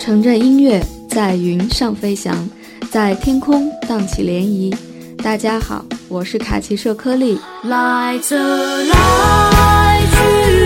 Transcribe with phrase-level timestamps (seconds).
[0.00, 2.48] 乘着音乐在云上飞翔，
[2.90, 4.74] 在天空荡起涟漪。
[5.22, 7.38] 大家好，我是卡奇社颗粒。
[7.64, 10.16] 来则来，去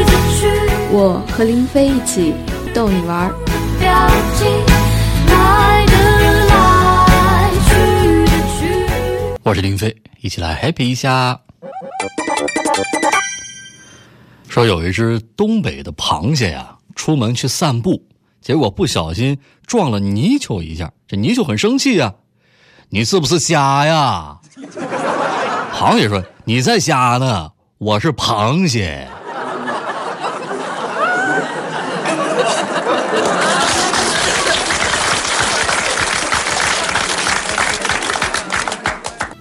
[0.05, 0.47] 则去，
[0.93, 2.33] 我和林飞一起
[2.73, 3.35] 逗你玩儿。
[3.81, 4.09] 来
[5.87, 5.93] 的
[6.47, 7.71] 来，去
[8.27, 8.61] 的去。
[9.43, 11.41] 我是林飞，一起来 happy 一下。
[14.49, 18.01] 说有一只东北的螃蟹呀，出门去散步，
[18.47, 22.15] 结果不小心撞了泥鳅一下，这泥鳅很生气呀，
[22.91, 24.39] 你是不是瞎呀？
[25.75, 29.09] 螃蟹说：“你在瞎呢，我是螃蟹。”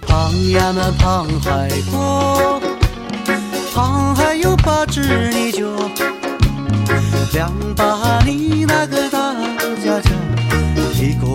[0.04, 2.60] 胖呀嘛胖海多，
[3.72, 5.88] 胖还有八只泥鳅，
[7.32, 9.34] 两把你那个大
[9.82, 10.10] 家家，
[10.94, 11.26] 一个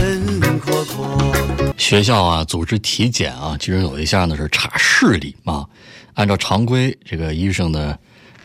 [0.00, 1.74] 恩阔阔。
[1.76, 5.66] 学校啊，组织体检啊，其中有一项呢是查视力啊。
[6.14, 7.96] 按照常规，这个医生呢，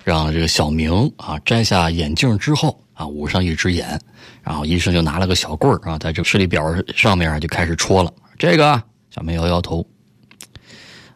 [0.03, 3.99] 让这个小明啊摘下眼镜之后啊，捂上一只眼，
[4.43, 6.63] 然后医生就拿了个小棍儿啊，在这个视力表
[6.95, 8.13] 上面就开始戳了。
[8.37, 9.85] 这个小明摇摇头，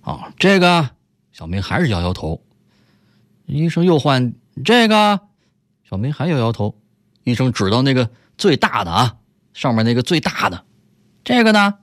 [0.01, 0.89] 啊，这个
[1.31, 2.41] 小明还是摇摇头。
[3.45, 5.19] 医生又换这个，
[5.95, 6.75] 小明还摇摇头。
[7.23, 9.15] 医生指到那个最大的啊，
[9.53, 10.61] 上面那个最大的，
[11.23, 11.75] 这个呢？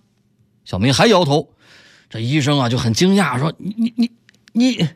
[0.67, 1.49] 小明还摇头，
[2.11, 4.11] 这医生啊就很惊讶，说：“你你你
[4.53, 4.89] 你，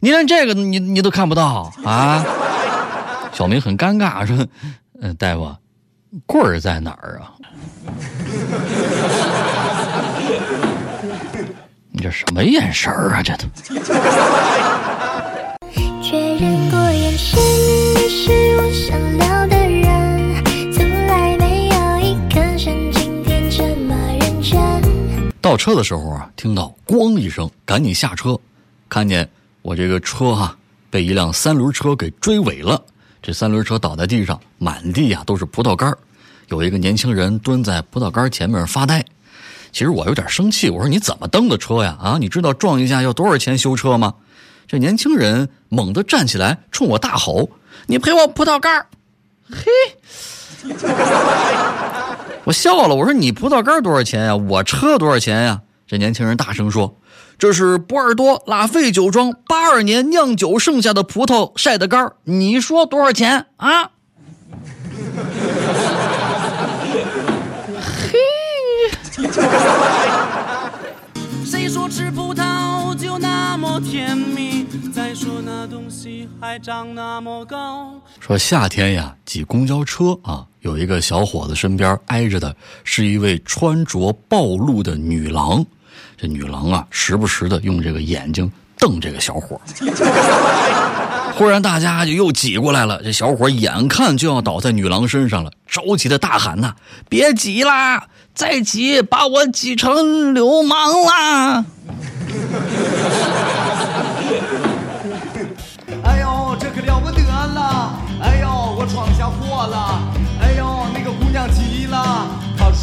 [0.00, 2.22] 你连这个你你都看不到啊？”
[3.32, 4.46] 小明很尴尬，说
[5.00, 5.56] ：“嗯，大夫，
[6.26, 7.32] 棍儿在哪儿啊？”
[11.92, 13.22] 你这什么眼神儿啊？
[13.22, 13.46] 这都
[16.02, 17.40] 确认过眼神，
[25.60, 28.40] 车的时候啊，听到“咣”一声，赶紧下车，
[28.88, 29.28] 看见
[29.60, 30.56] 我这个车哈、
[30.88, 32.82] 被一辆三轮车给追尾了。
[33.20, 35.94] 这三轮车倒在地上，满地啊都是葡萄干
[36.48, 39.04] 有一个年轻人蹲在葡萄干前面发呆。
[39.70, 41.94] 其实我有点生气，我说你怎么蹬的车呀？
[42.00, 44.14] 啊，你知道撞一下要多少钱修车吗？
[44.66, 47.50] 这年轻人猛地站起来，冲我大吼
[47.86, 48.86] ：“你赔我葡萄干！”
[49.52, 49.66] 嘿，
[52.50, 54.34] 我笑了，我说你葡萄干多少钱呀？
[54.34, 55.60] 我车多少钱呀？
[55.86, 56.96] 这年轻人大声说
[57.38, 63.90] ：“这是波尔多拉菲酒庄八二年酿酒剩下的葡萄晒的干你说多少钱啊？”
[68.10, 68.18] 嘿
[71.46, 74.66] 谁说吃葡萄就那么甜蜜？
[74.92, 77.99] 再说那东西还长那么高。
[78.30, 82.54] 说夏天呀，挤公交车啊，有一个小伙子身边挨着的
[82.84, 85.66] 是一位穿着暴露的女郎。
[86.16, 88.48] 这女郎啊，时不时的用这个眼睛
[88.78, 89.60] 瞪这个小伙。
[91.34, 93.02] 忽然，大家就又挤过来了。
[93.02, 96.76] 这小伙眼看就要倒在女郎身上了，着急的大喊呐
[97.10, 98.06] ：“别挤啦！
[98.32, 101.64] 再挤把我挤成流氓啦！”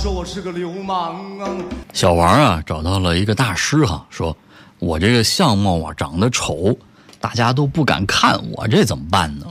[0.07, 1.50] 说我是个流氓啊！
[1.91, 4.34] 小王啊，找到了一个大师哈、说
[4.79, 6.73] ：“我这个相貌啊长得丑，
[7.19, 9.46] 大家都不敢看我，这怎么办呢？”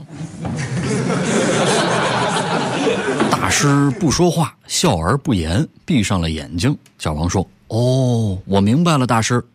[3.29, 6.75] 大师不说话，笑而不言，闭上了眼睛。
[6.97, 9.45] 小王说：“哦，我明白了，大师，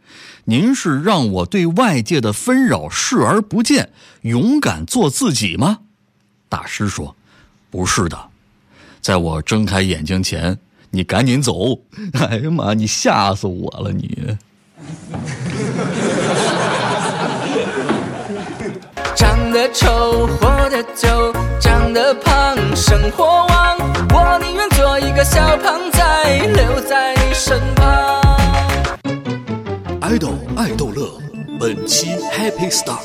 [0.45, 5.81] 您是让我对外界的纷扰视而不见，勇敢做自己吗？”
[6.49, 7.17] 大师说
[7.73, 8.17] ：“不是的，
[9.01, 10.57] 在我睁开眼睛前，
[10.95, 11.79] 你赶紧走！
[12.21, 14.15] 哎呀妈，你吓死我了你！
[19.17, 23.79] 长得丑，活得久；长得胖，生活旺。
[24.11, 28.21] 我宁愿做一个小胖仔，留在你身旁。
[30.03, 31.11] 爱豆爱逗乐，
[31.59, 32.99] 本期 Happy Star。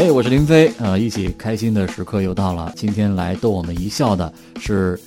[0.00, 2.72] 哎，我是林飞啊、一起开心的时刻又到了。
[2.74, 4.98] 今天来逗我们一笑的是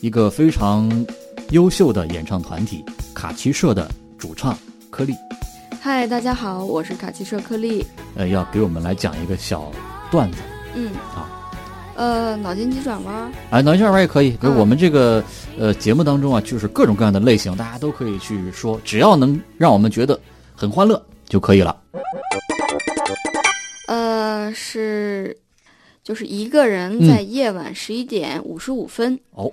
[0.00, 0.90] 一个非常
[1.50, 2.84] 优秀的演唱团体
[3.14, 4.58] 卡奇社的主唱
[4.90, 5.14] 颗粒，
[5.80, 7.86] 嗨，大家好，我是卡奇社颗粒。
[8.16, 9.70] 呃，要给我们来讲一个小
[10.10, 10.38] 段子。
[10.74, 11.30] 嗯啊，
[11.94, 13.32] 呃，脑筋急转弯。
[13.50, 14.36] 哎，脑筋急转弯也可以。
[14.42, 15.22] 我们这个、
[15.56, 20.18] 呃节目当中啊，就是各种各样的类型，大家都可以去说，只要能让我们觉得
[20.52, 21.76] 很欢乐就可以了。
[24.42, 25.36] 呃，是，
[26.02, 29.48] 就是一个人嗯在夜晚十一点五十五分，哦，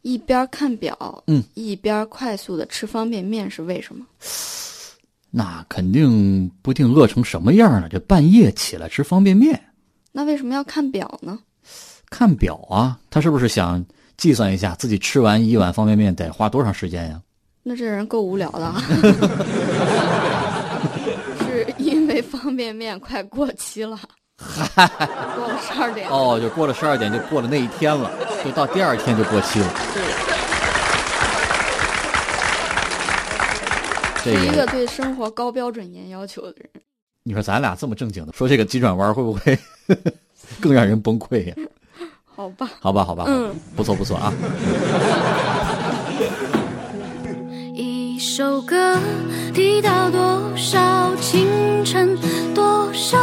[0.00, 4.06] 一边看表，嗯，一边快速的吃方便面，是为什么？
[5.30, 9.62] 那肯定不定饿成什么样了，这半夜起来吃方便面，
[10.12, 11.38] 那为什么要看表呢？
[12.08, 13.84] 看表啊，他是不是想
[14.16, 17.20] 计算一下自己吃完一碗方便面得花多长时间呀？
[17.62, 18.80] 那这人够无聊的啊！
[21.44, 24.00] 是因为方便面快过期了，
[25.36, 26.08] 过了十二点。
[26.08, 28.10] 哦，就过了十二点，就过了那一天了，
[28.44, 29.66] 就到第二天就过期了。
[34.24, 36.68] 这是一个对生活高标准严要求的人。
[37.24, 39.58] 你说咱俩这么正经的说这个急转弯，会不会
[40.60, 41.54] 更让人崩溃呀？
[42.34, 44.32] 好吧，好吧，好吧嗯不错不错啊。
[47.74, 48.96] 一首歌
[49.52, 52.16] 提到多少清晨，
[52.54, 53.18] 多少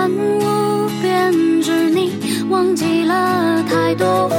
[0.00, 1.30] 万物编
[1.60, 2.10] 织，你
[2.48, 4.30] 忘记了太多。